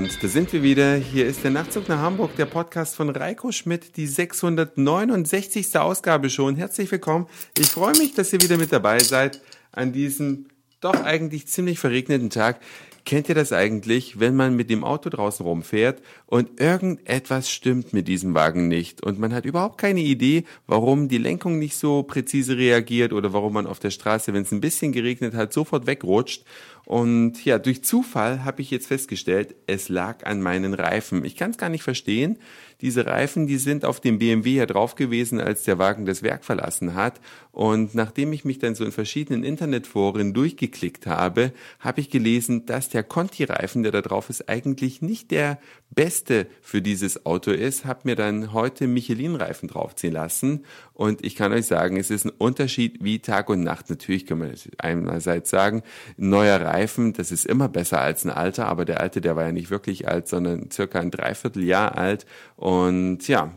da 0.00 0.28
sind 0.28 0.50
wir 0.54 0.62
wieder. 0.62 0.94
Hier 0.94 1.26
ist 1.26 1.44
der 1.44 1.50
Nachtzug 1.50 1.88
nach 1.88 1.98
Hamburg, 1.98 2.34
der 2.36 2.46
Podcast 2.46 2.96
von 2.96 3.10
Reiko 3.10 3.52
Schmidt, 3.52 3.98
die 3.98 4.06
669. 4.06 5.78
Ausgabe 5.78 6.30
schon. 6.30 6.56
Herzlich 6.56 6.90
willkommen. 6.90 7.26
Ich 7.58 7.66
freue 7.66 7.96
mich, 7.98 8.14
dass 8.14 8.32
ihr 8.32 8.40
wieder 8.40 8.56
mit 8.56 8.72
dabei 8.72 8.98
seid 9.00 9.42
an 9.72 9.92
diesem 9.92 10.46
doch 10.80 11.02
eigentlich 11.02 11.48
ziemlich 11.48 11.78
verregneten 11.78 12.30
Tag. 12.30 12.60
Kennt 13.04 13.28
ihr 13.28 13.34
das 13.34 13.52
eigentlich, 13.52 14.20
wenn 14.20 14.36
man 14.36 14.56
mit 14.56 14.70
dem 14.70 14.84
Auto 14.84 15.10
draußen 15.10 15.44
rumfährt 15.44 16.02
und 16.26 16.60
irgendetwas 16.60 17.50
stimmt 17.50 17.92
mit 17.92 18.08
diesem 18.08 18.34
Wagen 18.34 18.68
nicht 18.68 19.02
und 19.02 19.18
man 19.18 19.32
hat 19.34 19.46
überhaupt 19.46 19.78
keine 19.78 20.00
Idee, 20.00 20.44
warum 20.66 21.08
die 21.08 21.18
Lenkung 21.18 21.58
nicht 21.58 21.76
so 21.76 22.02
präzise 22.02 22.56
reagiert 22.56 23.12
oder 23.12 23.32
warum 23.32 23.54
man 23.54 23.66
auf 23.66 23.80
der 23.80 23.90
Straße, 23.90 24.32
wenn 24.32 24.42
es 24.42 24.52
ein 24.52 24.60
bisschen 24.60 24.92
geregnet 24.92 25.34
hat, 25.34 25.52
sofort 25.52 25.86
wegrutscht 25.86 26.44
und 26.90 27.44
ja, 27.44 27.60
durch 27.60 27.84
Zufall 27.84 28.44
habe 28.44 28.62
ich 28.62 28.72
jetzt 28.72 28.88
festgestellt, 28.88 29.54
es 29.68 29.88
lag 29.88 30.26
an 30.26 30.42
meinen 30.42 30.74
Reifen. 30.74 31.24
Ich 31.24 31.36
kann 31.36 31.52
es 31.52 31.56
gar 31.56 31.68
nicht 31.68 31.84
verstehen. 31.84 32.36
Diese 32.80 33.06
Reifen, 33.06 33.46
die 33.46 33.58
sind 33.58 33.84
auf 33.84 34.00
dem 34.00 34.18
BMW 34.18 34.54
ja 34.54 34.66
drauf 34.66 34.94
gewesen, 34.94 35.38
als 35.38 35.62
der 35.62 35.78
Wagen 35.78 36.06
das 36.06 36.22
Werk 36.22 36.44
verlassen 36.44 36.94
hat. 36.94 37.20
Und 37.52 37.94
nachdem 37.94 38.32
ich 38.32 38.44
mich 38.44 38.58
dann 38.58 38.74
so 38.74 38.84
in 38.84 38.92
verschiedenen 38.92 39.44
Internetforen 39.44 40.32
durchgeklickt 40.32 41.06
habe, 41.06 41.52
habe 41.78 42.00
ich 42.00 42.10
gelesen, 42.10 42.64
dass 42.66 42.88
der 42.88 43.02
Conti-Reifen, 43.02 43.82
der 43.82 43.92
da 43.92 44.00
drauf 44.00 44.30
ist, 44.30 44.48
eigentlich 44.48 45.02
nicht 45.02 45.30
der 45.30 45.58
beste 45.90 46.46
für 46.62 46.80
dieses 46.80 47.26
Auto 47.26 47.50
ist. 47.50 47.84
Habe 47.84 48.00
mir 48.04 48.16
dann 48.16 48.52
heute 48.52 48.86
Michelin-Reifen 48.86 49.68
draufziehen 49.68 50.14
lassen. 50.14 50.64
Und 50.94 51.24
ich 51.24 51.36
kann 51.36 51.52
euch 51.52 51.66
sagen, 51.66 51.98
es 51.98 52.10
ist 52.10 52.24
ein 52.24 52.32
Unterschied 52.38 53.04
wie 53.04 53.18
Tag 53.18 53.50
und 53.50 53.62
Nacht. 53.62 53.90
Natürlich 53.90 54.26
kann 54.26 54.38
man 54.38 54.54
einerseits 54.78 55.50
sagen, 55.50 55.82
neuer 56.16 56.60
Reifen, 56.60 56.79
das 56.86 57.32
ist 57.32 57.46
immer 57.46 57.68
besser 57.68 58.00
als 58.00 58.24
ein 58.24 58.30
alter, 58.30 58.66
aber 58.66 58.84
der 58.84 59.00
alte, 59.00 59.20
der 59.20 59.36
war 59.36 59.44
ja 59.44 59.52
nicht 59.52 59.70
wirklich 59.70 60.08
alt, 60.08 60.28
sondern 60.28 60.70
circa 60.70 61.00
ein 61.00 61.10
Dreivierteljahr 61.10 61.96
alt. 61.96 62.26
Und 62.56 63.26
ja, 63.28 63.52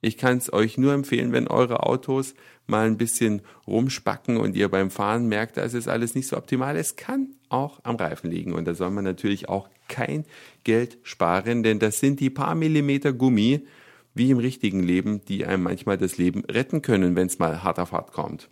ich 0.00 0.16
kann 0.16 0.38
es 0.38 0.52
euch 0.52 0.78
nur 0.78 0.92
empfehlen, 0.92 1.32
wenn 1.32 1.48
eure 1.48 1.82
Autos 1.84 2.34
mal 2.66 2.86
ein 2.86 2.96
bisschen 2.96 3.42
rumspacken 3.66 4.36
und 4.36 4.56
ihr 4.56 4.68
beim 4.68 4.90
Fahren 4.90 5.28
merkt, 5.28 5.56
das 5.56 5.74
ist 5.74 5.88
alles 5.88 6.14
nicht 6.14 6.28
so 6.28 6.36
optimal. 6.36 6.76
Es 6.76 6.96
kann 6.96 7.34
auch 7.48 7.80
am 7.84 7.96
Reifen 7.96 8.30
liegen 8.30 8.52
und 8.52 8.66
da 8.66 8.74
soll 8.74 8.90
man 8.90 9.04
natürlich 9.04 9.48
auch 9.48 9.68
kein 9.88 10.24
Geld 10.64 10.98
sparen, 11.02 11.62
denn 11.62 11.78
das 11.78 12.00
sind 12.00 12.20
die 12.20 12.30
paar 12.30 12.54
Millimeter 12.54 13.12
Gummi, 13.12 13.66
wie 14.14 14.30
im 14.30 14.38
richtigen 14.38 14.82
Leben, 14.82 15.24
die 15.26 15.44
einem 15.44 15.62
manchmal 15.62 15.98
das 15.98 16.16
Leben 16.16 16.44
retten 16.44 16.82
können, 16.82 17.14
wenn 17.16 17.26
es 17.26 17.38
mal 17.38 17.62
hart 17.62 17.78
auf 17.78 17.92
hart 17.92 18.12
kommt. 18.12 18.48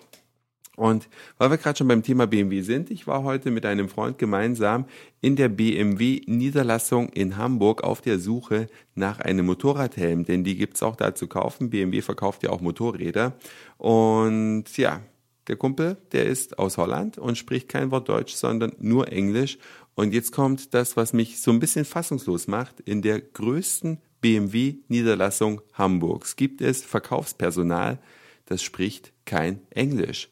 Und 0.76 1.08
weil 1.38 1.50
wir 1.50 1.58
gerade 1.58 1.78
schon 1.78 1.88
beim 1.88 2.02
Thema 2.02 2.26
BMW 2.26 2.62
sind, 2.62 2.90
ich 2.90 3.06
war 3.06 3.22
heute 3.22 3.50
mit 3.50 3.64
einem 3.64 3.88
Freund 3.88 4.18
gemeinsam 4.18 4.86
in 5.20 5.36
der 5.36 5.48
BMW 5.48 6.22
Niederlassung 6.26 7.08
in 7.10 7.36
Hamburg 7.36 7.84
auf 7.84 8.00
der 8.00 8.18
Suche 8.18 8.68
nach 8.94 9.20
einem 9.20 9.46
Motorradhelm, 9.46 10.24
denn 10.24 10.42
die 10.42 10.56
gibt's 10.56 10.82
auch 10.82 10.96
da 10.96 11.14
zu 11.14 11.28
kaufen. 11.28 11.70
BMW 11.70 12.02
verkauft 12.02 12.42
ja 12.42 12.50
auch 12.50 12.60
Motorräder. 12.60 13.34
Und 13.78 14.64
ja, 14.76 15.00
der 15.46 15.56
Kumpel, 15.56 15.96
der 16.12 16.26
ist 16.26 16.58
aus 16.58 16.76
Holland 16.78 17.18
und 17.18 17.38
spricht 17.38 17.68
kein 17.68 17.90
Wort 17.90 18.08
Deutsch, 18.08 18.34
sondern 18.34 18.72
nur 18.78 19.12
Englisch. 19.12 19.58
Und 19.94 20.12
jetzt 20.12 20.32
kommt 20.32 20.74
das, 20.74 20.96
was 20.96 21.12
mich 21.12 21.40
so 21.40 21.52
ein 21.52 21.60
bisschen 21.60 21.84
fassungslos 21.84 22.48
macht. 22.48 22.80
In 22.80 23.02
der 23.02 23.20
größten 23.20 23.98
BMW 24.20 24.76
Niederlassung 24.88 25.60
Hamburgs 25.74 26.36
gibt 26.36 26.62
es 26.62 26.82
Verkaufspersonal, 26.82 27.98
das 28.46 28.62
spricht 28.62 29.12
kein 29.24 29.60
Englisch. 29.70 30.30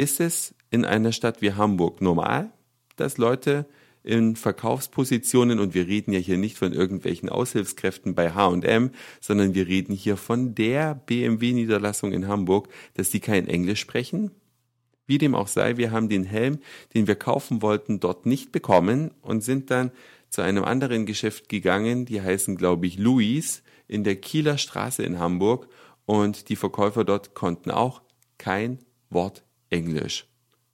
Ist 0.00 0.18
es 0.18 0.54
in 0.70 0.86
einer 0.86 1.12
Stadt 1.12 1.42
wie 1.42 1.52
Hamburg 1.52 2.00
normal, 2.00 2.50
dass 2.96 3.18
Leute 3.18 3.66
in 4.02 4.34
Verkaufspositionen, 4.34 5.60
und 5.60 5.74
wir 5.74 5.86
reden 5.88 6.14
ja 6.14 6.18
hier 6.18 6.38
nicht 6.38 6.56
von 6.56 6.72
irgendwelchen 6.72 7.28
Aushilfskräften 7.28 8.14
bei 8.14 8.32
H&M, 8.32 8.92
sondern 9.20 9.52
wir 9.52 9.66
reden 9.66 9.92
hier 9.92 10.16
von 10.16 10.54
der 10.54 10.94
BMW-Niederlassung 10.94 12.12
in 12.12 12.28
Hamburg, 12.28 12.70
dass 12.94 13.10
die 13.10 13.20
kein 13.20 13.46
Englisch 13.46 13.80
sprechen? 13.80 14.30
Wie 15.06 15.18
dem 15.18 15.34
auch 15.34 15.48
sei, 15.48 15.76
wir 15.76 15.90
haben 15.90 16.08
den 16.08 16.24
Helm, 16.24 16.60
den 16.94 17.06
wir 17.06 17.16
kaufen 17.16 17.60
wollten, 17.60 18.00
dort 18.00 18.24
nicht 18.24 18.52
bekommen 18.52 19.10
und 19.20 19.44
sind 19.44 19.70
dann 19.70 19.90
zu 20.30 20.40
einem 20.40 20.64
anderen 20.64 21.04
Geschäft 21.04 21.50
gegangen, 21.50 22.06
die 22.06 22.22
heißen, 22.22 22.56
glaube 22.56 22.86
ich, 22.86 22.96
Louis, 22.96 23.62
in 23.86 24.02
der 24.04 24.16
Kieler 24.16 24.56
Straße 24.56 25.02
in 25.02 25.18
Hamburg 25.18 25.68
und 26.06 26.48
die 26.48 26.56
Verkäufer 26.56 27.04
dort 27.04 27.34
konnten 27.34 27.70
auch 27.70 28.00
kein 28.38 28.78
Wort 29.10 29.44
Englisch. 29.70 30.26